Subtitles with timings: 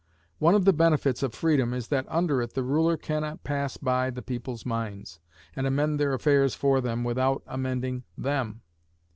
[0.39, 3.77] One of the benefits of freedom is that under it the ruler can not pass
[3.77, 5.19] by the people's minds,
[5.55, 8.63] and amend their affairs for them without amending them.